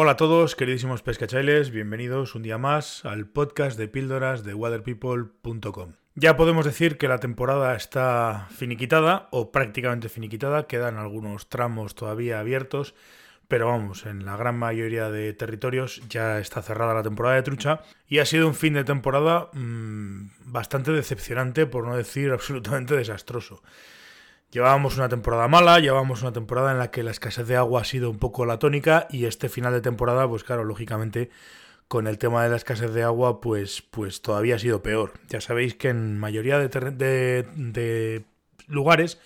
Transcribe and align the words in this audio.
Hola 0.00 0.12
a 0.12 0.16
todos, 0.16 0.54
queridísimos 0.54 1.02
pescachailes, 1.02 1.72
bienvenidos 1.72 2.36
un 2.36 2.44
día 2.44 2.56
más 2.56 3.04
al 3.04 3.26
podcast 3.26 3.76
de 3.76 3.88
píldoras 3.88 4.44
de 4.44 4.54
waterpeople.com. 4.54 5.94
Ya 6.14 6.36
podemos 6.36 6.64
decir 6.64 6.98
que 6.98 7.08
la 7.08 7.18
temporada 7.18 7.74
está 7.74 8.46
finiquitada 8.52 9.26
o 9.32 9.50
prácticamente 9.50 10.08
finiquitada, 10.08 10.68
quedan 10.68 10.98
algunos 10.98 11.48
tramos 11.48 11.96
todavía 11.96 12.38
abiertos, 12.38 12.94
pero 13.48 13.66
vamos, 13.66 14.06
en 14.06 14.24
la 14.24 14.36
gran 14.36 14.56
mayoría 14.56 15.10
de 15.10 15.32
territorios 15.32 16.00
ya 16.08 16.38
está 16.38 16.62
cerrada 16.62 16.94
la 16.94 17.02
temporada 17.02 17.34
de 17.34 17.42
trucha 17.42 17.80
y 18.06 18.20
ha 18.20 18.24
sido 18.24 18.46
un 18.46 18.54
fin 18.54 18.74
de 18.74 18.84
temporada 18.84 19.50
mmm, 19.52 20.28
bastante 20.44 20.92
decepcionante, 20.92 21.66
por 21.66 21.84
no 21.84 21.96
decir 21.96 22.30
absolutamente 22.32 22.94
desastroso. 22.94 23.64
Llevábamos 24.50 24.96
una 24.96 25.10
temporada 25.10 25.46
mala, 25.46 25.78
llevábamos 25.78 26.22
una 26.22 26.32
temporada 26.32 26.72
en 26.72 26.78
la 26.78 26.90
que 26.90 27.02
la 27.02 27.10
escasez 27.10 27.46
de 27.46 27.56
agua 27.56 27.82
ha 27.82 27.84
sido 27.84 28.08
un 28.10 28.18
poco 28.18 28.46
la 28.46 28.58
tónica 28.58 29.06
y 29.10 29.26
este 29.26 29.50
final 29.50 29.74
de 29.74 29.82
temporada, 29.82 30.26
pues 30.26 30.42
claro, 30.42 30.64
lógicamente 30.64 31.28
con 31.86 32.06
el 32.06 32.16
tema 32.16 32.42
de 32.42 32.48
la 32.48 32.56
escasez 32.56 32.92
de 32.94 33.02
agua, 33.02 33.42
pues, 33.42 33.82
pues 33.82 34.22
todavía 34.22 34.56
ha 34.56 34.58
sido 34.58 34.82
peor. 34.82 35.12
Ya 35.28 35.42
sabéis 35.42 35.74
que 35.74 35.90
en 35.90 36.18
mayoría 36.18 36.58
de, 36.58 36.68
de, 36.68 38.24
lugares, 38.68 39.20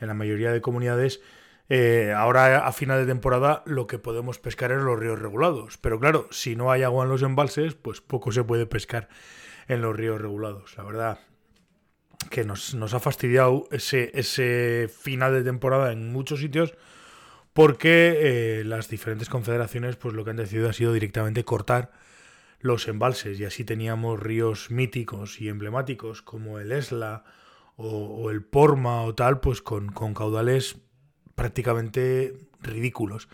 en 0.00 0.08
la 0.08 0.14
mayoría 0.14 0.50
de 0.50 0.60
comunidades, 0.60 1.20
eh, 1.68 2.12
ahora 2.16 2.66
a 2.66 2.72
final 2.72 2.98
de 2.98 3.06
temporada 3.06 3.62
lo 3.66 3.86
que 3.86 3.98
podemos 3.98 4.40
pescar 4.40 4.72
es 4.72 4.82
los 4.82 4.98
ríos 4.98 5.20
regulados. 5.20 5.78
Pero 5.78 6.00
claro, 6.00 6.26
si 6.32 6.56
no 6.56 6.72
hay 6.72 6.82
agua 6.82 7.04
en 7.04 7.10
los 7.10 7.22
embalses, 7.22 7.74
pues 7.74 8.00
poco 8.00 8.32
se 8.32 8.42
puede 8.42 8.66
pescar 8.66 9.08
en 9.68 9.80
los 9.80 9.94
ríos 9.94 10.20
regulados. 10.20 10.76
La 10.76 10.84
verdad, 10.84 11.18
que 12.30 12.44
nos, 12.44 12.74
nos 12.74 12.94
ha 12.94 13.00
fastidiado 13.00 13.68
ese, 13.70 14.10
ese, 14.14 14.88
final 14.88 15.32
de 15.32 15.44
temporada 15.44 15.92
en 15.92 16.12
muchos 16.12 16.40
sitios 16.40 16.74
porque 17.52 18.60
eh, 18.60 18.64
las 18.64 18.88
diferentes 18.90 19.28
confederaciones 19.30 19.96
pues 19.96 20.14
lo 20.14 20.24
que 20.24 20.30
han 20.30 20.36
decidido 20.36 20.68
ha 20.68 20.74
sido 20.74 20.92
directamente 20.92 21.44
cortar 21.44 21.90
los 22.60 22.88
embalses. 22.88 23.40
Y 23.40 23.44
así 23.44 23.64
teníamos 23.64 24.20
ríos 24.20 24.70
míticos 24.70 25.40
y 25.40 25.48
emblemáticos 25.48 26.20
como 26.20 26.58
el 26.58 26.72
Esla 26.72 27.24
o, 27.76 28.30
el 28.30 28.42
Porma 28.42 29.02
o 29.02 29.14
tal 29.14 29.40
pues 29.40 29.62
con, 29.62 29.88
con, 29.88 30.12
caudales 30.12 30.76
prácticamente 31.34 32.34
ridículos. 32.60 33.28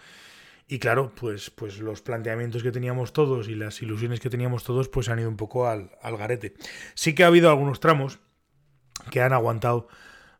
Y 0.68 0.78
claro 0.78 1.12
pues 1.16 1.50
pues 1.50 1.78
los 1.80 2.02
planteamientos 2.02 2.62
que 2.62 2.70
teníamos 2.70 3.12
todos 3.12 3.48
y 3.48 3.56
las 3.56 3.82
ilusiones 3.82 4.20
que 4.20 4.30
teníamos 4.30 4.64
todos 4.64 4.88
pues 4.88 5.08
han 5.08 5.18
ido 5.18 5.28
un 5.28 5.36
poco 5.36 5.66
al, 5.66 5.90
al 6.00 6.16
garete. 6.16 6.54
Sí 6.94 7.14
que 7.14 7.24
ha 7.24 7.28
habido 7.28 7.50
algunos 7.50 7.80
tramos 7.80 8.20
que 9.10 9.20
han 9.20 9.32
aguantado 9.32 9.88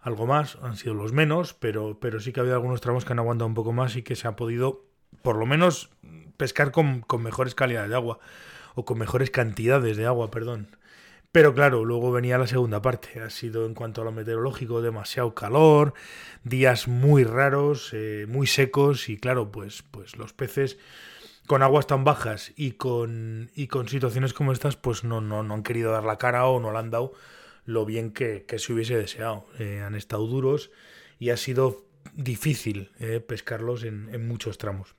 algo 0.00 0.26
más, 0.26 0.58
han 0.62 0.76
sido 0.76 0.94
los 0.94 1.12
menos, 1.12 1.54
pero, 1.54 1.98
pero 2.00 2.20
sí 2.20 2.32
que 2.32 2.40
ha 2.40 2.42
habido 2.42 2.56
algunos 2.56 2.80
tramos 2.80 3.04
que 3.04 3.12
han 3.12 3.18
aguantado 3.18 3.46
un 3.46 3.54
poco 3.54 3.72
más 3.72 3.96
y 3.96 4.02
que 4.02 4.16
se 4.16 4.26
ha 4.26 4.36
podido, 4.36 4.84
por 5.22 5.36
lo 5.36 5.46
menos, 5.46 5.90
pescar 6.36 6.72
con, 6.72 7.02
con 7.02 7.22
mejores 7.22 7.54
calidades 7.54 7.90
de 7.90 7.96
agua, 7.96 8.18
o 8.74 8.84
con 8.84 8.98
mejores 8.98 9.30
cantidades 9.30 9.96
de 9.96 10.06
agua, 10.06 10.30
perdón. 10.30 10.76
Pero 11.30 11.54
claro, 11.54 11.84
luego 11.84 12.12
venía 12.12 12.36
la 12.36 12.46
segunda 12.46 12.82
parte. 12.82 13.20
Ha 13.20 13.30
sido 13.30 13.64
en 13.64 13.74
cuanto 13.74 14.02
a 14.02 14.04
lo 14.04 14.12
meteorológico 14.12 14.82
demasiado 14.82 15.34
calor, 15.34 15.94
días 16.44 16.88
muy 16.88 17.24
raros, 17.24 17.90
eh, 17.92 18.26
muy 18.28 18.46
secos 18.46 19.08
y 19.08 19.16
claro, 19.16 19.50
pues, 19.50 19.82
pues 19.90 20.16
los 20.18 20.34
peces 20.34 20.78
con 21.46 21.62
aguas 21.62 21.86
tan 21.86 22.04
bajas 22.04 22.52
y 22.54 22.72
con, 22.72 23.50
y 23.54 23.66
con 23.68 23.88
situaciones 23.88 24.34
como 24.34 24.52
estas, 24.52 24.76
pues 24.76 25.04
no, 25.04 25.20
no, 25.20 25.42
no 25.42 25.54
han 25.54 25.62
querido 25.62 25.92
dar 25.92 26.04
la 26.04 26.18
cara 26.18 26.46
o 26.46 26.60
no 26.60 26.70
la 26.70 26.80
han 26.80 26.90
dado 26.90 27.12
lo 27.64 27.84
bien 27.84 28.12
que, 28.12 28.44
que 28.44 28.58
se 28.58 28.72
hubiese 28.72 28.96
deseado. 28.96 29.46
Eh, 29.58 29.80
han 29.80 29.94
estado 29.94 30.26
duros 30.26 30.70
y 31.18 31.30
ha 31.30 31.36
sido 31.36 31.84
difícil 32.14 32.90
eh, 32.98 33.20
pescarlos 33.20 33.84
en, 33.84 34.08
en, 34.12 34.26
muchos 34.26 34.58
tramos. 34.58 34.96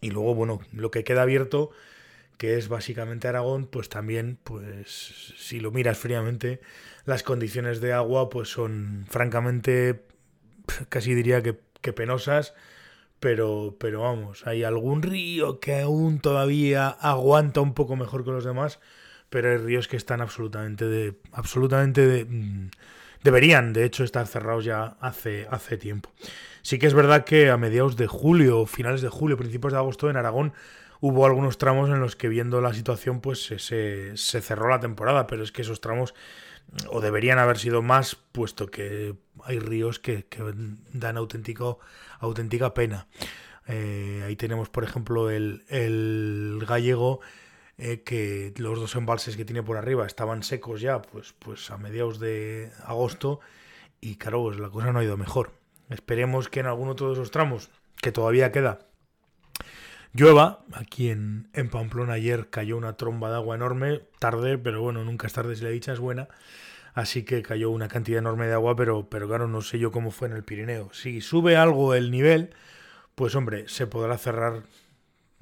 Y 0.00 0.10
luego, 0.10 0.34
bueno, 0.34 0.60
lo 0.72 0.90
que 0.90 1.04
queda 1.04 1.22
abierto, 1.22 1.70
que 2.36 2.58
es 2.58 2.68
básicamente 2.68 3.28
Aragón, 3.28 3.66
pues 3.66 3.88
también, 3.88 4.38
pues 4.44 5.34
si 5.38 5.60
lo 5.60 5.70
miras 5.70 5.98
fríamente, 5.98 6.60
las 7.06 7.22
condiciones 7.22 7.80
de 7.80 7.92
agua 7.92 8.28
pues 8.28 8.48
son 8.48 9.06
francamente, 9.08 10.04
casi 10.88 11.14
diría 11.14 11.42
que, 11.42 11.58
que 11.80 11.92
penosas. 11.92 12.54
Pero, 13.20 13.76
pero 13.80 14.02
vamos, 14.02 14.46
hay 14.46 14.64
algún 14.64 15.00
río 15.00 15.58
que 15.58 15.80
aún 15.80 16.18
todavía 16.20 16.88
aguanta 16.88 17.62
un 17.62 17.72
poco 17.72 17.96
mejor 17.96 18.22
que 18.22 18.32
los 18.32 18.44
demás, 18.44 18.80
pero 19.34 19.50
hay 19.50 19.56
ríos 19.56 19.88
que 19.88 19.96
están 19.96 20.20
absolutamente 20.20 20.84
de, 20.84 21.18
absolutamente 21.32 22.06
de, 22.06 22.24
mm, 22.24 22.70
deberían 23.24 23.72
de 23.72 23.84
hecho 23.84 24.04
estar 24.04 24.28
cerrados 24.28 24.64
ya 24.64 24.96
hace, 25.00 25.48
hace 25.50 25.76
tiempo. 25.76 26.12
Sí 26.62 26.78
que 26.78 26.86
es 26.86 26.94
verdad 26.94 27.24
que 27.24 27.50
a 27.50 27.56
mediados 27.56 27.96
de 27.96 28.06
julio, 28.06 28.64
finales 28.64 29.02
de 29.02 29.08
julio, 29.08 29.36
principios 29.36 29.72
de 29.72 29.80
agosto 29.80 30.08
en 30.08 30.16
Aragón 30.16 30.52
hubo 31.00 31.26
algunos 31.26 31.58
tramos 31.58 31.90
en 31.90 31.98
los 31.98 32.14
que 32.14 32.28
viendo 32.28 32.60
la 32.60 32.72
situación 32.74 33.20
pues 33.20 33.44
se, 33.44 33.58
se, 33.58 34.40
cerró 34.40 34.68
la 34.68 34.78
temporada, 34.78 35.26
pero 35.26 35.42
es 35.42 35.50
que 35.50 35.62
esos 35.62 35.80
tramos 35.80 36.14
o 36.88 37.00
deberían 37.00 37.40
haber 37.40 37.58
sido 37.58 37.82
más, 37.82 38.14
puesto 38.14 38.68
que 38.68 39.16
hay 39.42 39.58
ríos 39.58 39.98
que, 39.98 40.26
que 40.26 40.44
dan 40.92 41.16
auténtico, 41.16 41.80
auténtica 42.20 42.72
pena. 42.72 43.08
Eh, 43.66 44.22
ahí 44.24 44.36
tenemos, 44.36 44.68
por 44.68 44.84
ejemplo, 44.84 45.28
el, 45.28 45.64
el 45.70 46.64
gallego, 46.68 47.20
eh, 47.78 48.02
que 48.02 48.54
los 48.56 48.78
dos 48.78 48.94
embalses 48.96 49.36
que 49.36 49.44
tiene 49.44 49.62
por 49.62 49.76
arriba 49.76 50.06
estaban 50.06 50.42
secos 50.42 50.80
ya, 50.80 51.02
pues, 51.02 51.34
pues 51.38 51.70
a 51.70 51.78
mediados 51.78 52.20
de 52.20 52.70
agosto, 52.84 53.40
y 54.00 54.16
claro, 54.16 54.42
pues 54.42 54.58
la 54.58 54.70
cosa 54.70 54.92
no 54.92 54.98
ha 54.98 55.04
ido 55.04 55.16
mejor. 55.16 55.52
Esperemos 55.90 56.48
que 56.48 56.60
en 56.60 56.66
algún 56.66 56.88
otro 56.88 57.08
de 57.08 57.14
esos 57.14 57.30
tramos, 57.30 57.70
que 58.00 58.12
todavía 58.12 58.52
queda, 58.52 58.80
llueva. 60.12 60.64
Aquí 60.72 61.10
en, 61.10 61.48
en 61.52 61.68
Pamplona 61.68 62.14
ayer 62.14 62.48
cayó 62.48 62.76
una 62.76 62.96
tromba 62.96 63.30
de 63.30 63.36
agua 63.36 63.56
enorme, 63.56 64.02
tarde, 64.18 64.58
pero 64.58 64.80
bueno, 64.82 65.04
nunca 65.04 65.26
es 65.26 65.32
tarde 65.32 65.56
si 65.56 65.64
la 65.64 65.70
dicha 65.70 65.92
es 65.92 66.00
buena. 66.00 66.28
Así 66.94 67.24
que 67.24 67.42
cayó 67.42 67.70
una 67.70 67.88
cantidad 67.88 68.20
enorme 68.20 68.46
de 68.46 68.52
agua, 68.52 68.76
pero, 68.76 69.08
pero 69.10 69.26
claro, 69.26 69.48
no 69.48 69.62
sé 69.62 69.80
yo 69.80 69.90
cómo 69.90 70.12
fue 70.12 70.28
en 70.28 70.34
el 70.34 70.44
Pirineo. 70.44 70.90
Si 70.92 71.20
sube 71.20 71.56
algo 71.56 71.94
el 71.94 72.12
nivel, 72.12 72.54
pues 73.16 73.34
hombre, 73.34 73.68
se 73.68 73.88
podrá 73.88 74.16
cerrar 74.16 74.62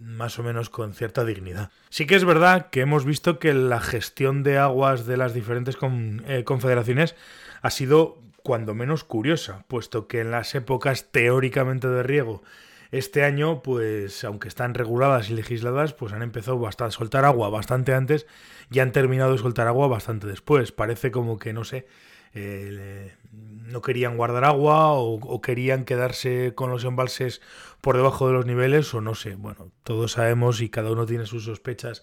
más 0.03 0.39
o 0.39 0.43
menos 0.43 0.69
con 0.71 0.95
cierta 0.95 1.25
dignidad. 1.25 1.71
Sí 1.89 2.07
que 2.07 2.17
es 2.17 2.25
verdad 2.25 2.71
que 2.71 2.81
hemos 2.81 3.05
visto 3.05 3.39
que 3.39 3.55
la 3.55 3.81
gestión 3.81 4.43
de 4.43 4.59
aguas 4.59 5.07
de 5.07 5.17
las 5.17 5.35
diferentes 5.35 5.77
con, 5.77 6.23
eh, 6.27 6.45
confederaciones 6.45 7.15
ha 7.63 7.71
sido 7.71 8.19
cuando 8.43 8.75
menos 8.75 9.05
curiosa, 9.05 9.65
puesto 9.69 10.09
que 10.09 10.21
en 10.21 10.31
las 10.31 10.55
épocas 10.55 11.11
teóricamente 11.11 11.89
de 11.89 12.03
riego 12.03 12.43
este 12.91 13.25
año, 13.25 13.63
pues 13.63 14.23
aunque 14.23 14.49
están 14.49 14.75
reguladas 14.75 15.31
y 15.31 15.35
legisladas, 15.35 15.95
pues 15.95 16.13
han 16.13 16.23
empezado 16.23 16.67
a 16.67 16.91
soltar 16.91 17.25
agua 17.25 17.49
bastante 17.49 17.95
antes 17.95 18.27
y 18.71 18.81
han 18.81 18.93
terminado 18.93 19.33
de 19.33 19.39
soltar 19.39 19.67
agua 19.67 19.89
bastante 19.89 20.27
después. 20.27 20.73
Parece 20.73 21.11
como 21.11 21.39
que, 21.39 21.55
no 21.55 21.65
sé, 21.65 21.87
eh, 22.35 23.13
no 23.33 23.83
querían 23.83 24.17
guardar 24.17 24.45
agua 24.45 24.93
o, 24.93 25.41
querían 25.41 25.85
quedarse 25.85 26.53
con 26.55 26.71
los 26.71 26.85
embalses 26.85 27.41
por 27.81 27.97
debajo 27.97 28.27
de 28.27 28.35
los 28.35 28.47
niveles 28.47 28.93
o 28.95 29.01
no 29.01 29.15
sé. 29.15 29.35
Bueno, 29.35 29.71
todos 29.83 30.13
sabemos 30.13 30.61
y 30.61 30.69
cada 30.69 30.91
uno 30.93 31.07
tiene 31.07 31.27
sus 31.27 31.45
sospechas 31.45 32.03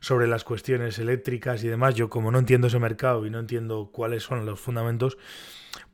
sobre 0.00 0.26
las 0.26 0.44
cuestiones 0.44 0.98
eléctricas 0.98 1.62
y 1.62 1.68
demás. 1.68 1.94
Yo 1.94 2.08
como 2.08 2.30
no 2.30 2.38
entiendo 2.38 2.66
ese 2.66 2.78
mercado 2.78 3.26
y 3.26 3.30
no 3.30 3.38
entiendo 3.38 3.90
cuáles 3.92 4.22
son 4.22 4.46
los 4.46 4.60
fundamentos, 4.60 5.18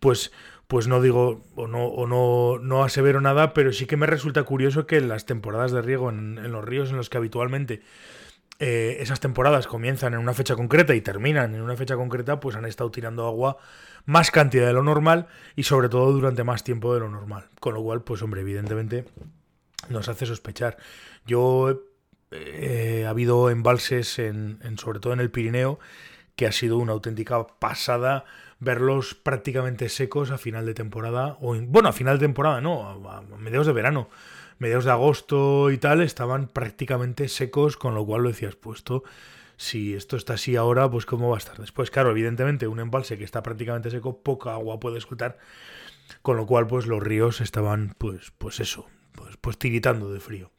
pues 0.00 0.32
pues 0.68 0.88
no 0.88 1.00
digo 1.00 1.44
o 1.54 1.68
no 1.68 1.86
o 1.86 2.08
no 2.08 2.58
no 2.60 2.82
asevero 2.82 3.20
nada, 3.20 3.54
pero 3.54 3.72
sí 3.72 3.86
que 3.86 3.96
me 3.96 4.06
resulta 4.06 4.42
curioso 4.42 4.86
que 4.86 4.96
en 4.96 5.08
las 5.08 5.26
temporadas 5.26 5.70
de 5.70 5.82
riego 5.82 6.10
en 6.10 6.50
los 6.50 6.64
ríos 6.64 6.90
en 6.90 6.96
los 6.96 7.08
que 7.08 7.18
habitualmente 7.18 7.82
eh, 8.58 8.96
esas 9.00 9.20
temporadas 9.20 9.66
comienzan 9.66 10.14
en 10.14 10.20
una 10.20 10.32
fecha 10.32 10.56
concreta 10.56 10.94
y 10.94 11.00
terminan 11.00 11.54
en 11.54 11.60
una 11.60 11.76
fecha 11.76 11.96
concreta, 11.96 12.40
pues 12.40 12.56
han 12.56 12.64
estado 12.64 12.90
tirando 12.90 13.26
agua 13.26 13.58
más 14.06 14.30
cantidad 14.30 14.66
de 14.66 14.72
lo 14.72 14.82
normal 14.82 15.26
y 15.56 15.64
sobre 15.64 15.88
todo 15.88 16.12
durante 16.12 16.42
más 16.44 16.64
tiempo 16.64 16.94
de 16.94 17.00
lo 17.00 17.08
normal. 17.08 17.48
Con 17.60 17.74
lo 17.74 17.82
cual, 17.82 18.02
pues 18.02 18.22
hombre, 18.22 18.40
evidentemente 18.40 19.04
nos 19.90 20.08
hace 20.08 20.24
sospechar. 20.24 20.78
Yo 21.26 21.82
eh, 22.30 23.04
ha 23.06 23.10
habido 23.10 23.50
embalses 23.50 24.18
en, 24.18 24.58
sobre 24.78 25.00
todo 25.00 25.12
en 25.12 25.20
el 25.20 25.30
Pirineo 25.30 25.78
que 26.34 26.46
ha 26.46 26.52
sido 26.52 26.78
una 26.78 26.92
auténtica 26.92 27.46
pasada 27.46 28.24
verlos 28.58 29.14
prácticamente 29.14 29.88
secos 29.88 30.30
a 30.30 30.38
final 30.38 30.64
de 30.64 30.74
temporada 30.74 31.36
o 31.40 31.54
en, 31.54 31.70
bueno 31.70 31.90
a 31.90 31.92
final 31.92 32.18
de 32.18 32.26
temporada 32.26 32.60
no 32.60 33.06
a, 33.08 33.18
a 33.18 33.22
mediados 33.38 33.66
de 33.66 33.72
verano 33.74 34.08
mediados 34.58 34.84
de 34.84 34.90
agosto 34.90 35.70
y 35.70 35.78
tal 35.78 36.02
estaban 36.02 36.48
prácticamente 36.48 37.28
secos, 37.28 37.76
con 37.76 37.94
lo 37.94 38.04
cual 38.04 38.22
lo 38.22 38.28
decías, 38.28 38.56
puesto, 38.56 39.04
si 39.56 39.94
esto 39.94 40.16
está 40.16 40.34
así 40.34 40.56
ahora, 40.56 40.90
pues 40.90 41.06
cómo 41.06 41.30
va 41.30 41.36
a 41.36 41.38
estar 41.38 41.58
después. 41.58 41.90
Claro, 41.90 42.10
evidentemente 42.10 42.68
un 42.68 42.80
embalse 42.80 43.18
que 43.18 43.24
está 43.24 43.42
prácticamente 43.42 43.90
seco, 43.90 44.22
poca 44.22 44.52
agua 44.52 44.80
puede 44.80 44.98
escutar, 44.98 45.38
con 46.22 46.36
lo 46.36 46.46
cual 46.46 46.66
pues 46.66 46.86
los 46.86 47.02
ríos 47.02 47.40
estaban 47.40 47.94
pues 47.98 48.32
pues 48.38 48.60
eso, 48.60 48.86
pues 49.12 49.36
pues 49.40 49.58
tiritando 49.58 50.12
de 50.12 50.20
frío. 50.20 50.50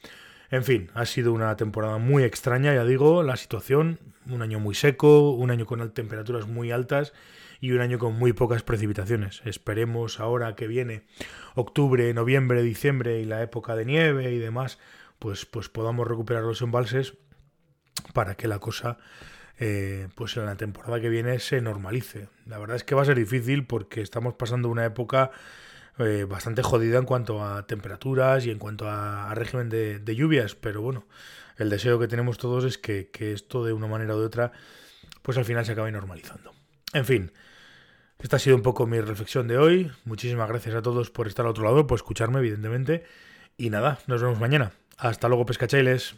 En 0.49 0.63
fin, 0.63 0.89
ha 0.94 1.05
sido 1.05 1.33
una 1.33 1.55
temporada 1.57 1.97
muy 1.97 2.23
extraña, 2.23 2.73
ya 2.73 2.85
digo, 2.85 3.21
la 3.21 3.35
situación, 3.35 3.99
un 4.29 4.41
año 4.41 4.59
muy 4.59 4.75
seco, 4.75 5.31
un 5.31 5.51
año 5.51 5.65
con 5.65 5.91
temperaturas 5.91 6.47
muy 6.47 6.71
altas 6.71 7.13
y 7.59 7.71
un 7.71 7.81
año 7.81 8.00
con 8.00 8.13
muy 8.13 8.33
pocas 8.33 8.63
precipitaciones. 8.63 9.42
Esperemos 9.45 10.19
ahora 10.19 10.56
que 10.56 10.68
viene 10.68 11.04
octubre, 11.56 12.13
noviembre, 12.13 12.62
diciembre 12.63 13.19
y 13.19 13.25
la 13.25 13.42
época 13.42 13.75
de 13.75 13.86
nieve 13.86 14.31
y 14.31 14.38
demás, 14.38 14.80
pues, 15.19 15.45
pues 15.45 15.69
podamos 15.69 16.07
recuperar 16.07 16.44
los 16.44 16.62
embalses 16.62 17.15
para 18.13 18.36
que 18.36 18.48
la 18.48 18.59
cosa 18.59 18.98
eh, 19.59 20.07
pues 20.13 20.38
en 20.38 20.45
la 20.45 20.56
temporada 20.56 21.01
que 21.01 21.09
viene 21.09 21.39
se 21.39 21.62
normalice. 21.62 22.30
La 22.45 22.59
verdad 22.59 22.75
es 22.75 22.83
que 22.83 22.94
va 22.94 23.01
a 23.01 23.06
ser 23.06 23.18
difícil 23.18 23.65
porque 23.65 24.01
estamos 24.01 24.36
pasando 24.36 24.69
una 24.69 24.86
época 24.86 25.31
eh, 25.98 26.25
bastante 26.30 26.62
jodida 26.62 27.00
en 27.00 27.06
cuanto 27.06 27.44
a 27.44 27.65
temperaturas 27.65 28.45
y 28.45 28.51
en 28.51 28.59
cuanto 28.59 28.88
a, 28.88 29.33
régimen 29.33 29.69
de, 29.69 30.15
lluvias, 30.15 30.54
pero 30.54 30.81
bueno, 30.81 31.07
el 31.57 31.71
deseo 31.71 31.98
que 31.98 32.07
tenemos 32.07 32.38
todos 32.38 32.65
es 32.65 32.77
que, 32.77 33.09
que, 33.09 33.33
esto 33.33 33.65
de 33.65 33.74
una 33.74 33.88
manera 33.88 34.15
u 34.15 34.19
otra 34.19 34.51
pues 35.24 35.39
al 35.39 35.45
final 35.45 35.65
se 35.65 35.71
acabe 35.71 35.92
normalizando. 35.92 36.54
En 36.94 37.06
fin, 37.06 37.31
esta 38.19 38.38
ha 38.38 38.39
sido 38.39 38.56
un 38.56 38.63
poco 38.63 38.88
mi 38.88 39.00
reflexión 39.00 39.48
de 39.48 39.57
hoy. 39.57 39.92
Muchísimas 40.06 40.48
gracias 40.48 40.75
a 40.75 40.81
todos 40.81 41.12
por 41.12 41.28
estar 41.28 41.45
al 41.45 41.51
otro 41.51 41.63
lado, 41.63 41.88
por 41.88 41.98
escucharme, 41.98 42.39
evidentemente. 42.39 43.04
Y 43.57 43.69
nada, 43.69 44.00
nos 44.07 44.22
vemos 44.22 44.39
mañana. 44.39 44.72
Hasta 44.98 45.28
luego, 45.28 45.45
pescachailes. 45.45 46.16